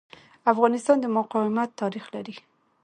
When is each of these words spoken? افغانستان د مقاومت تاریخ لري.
افغانستان 0.51 0.97
د 1.01 1.05
مقاومت 1.17 1.69
تاریخ 1.81 2.05
لري. 2.15 2.35